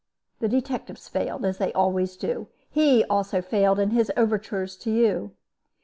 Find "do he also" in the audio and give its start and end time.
2.17-3.39